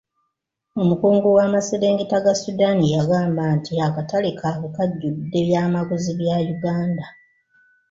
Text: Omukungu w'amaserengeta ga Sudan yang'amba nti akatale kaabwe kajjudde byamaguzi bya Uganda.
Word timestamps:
Omukungu 0.81 1.27
w'amaserengeta 1.37 2.17
ga 2.25 2.33
Sudan 2.43 2.77
yang'amba 2.93 3.43
nti 3.57 3.73
akatale 3.87 4.29
kaabwe 4.39 4.67
kajjudde 4.75 5.39
byamaguzi 5.47 6.11
bya 6.19 6.37
Uganda. 6.55 7.05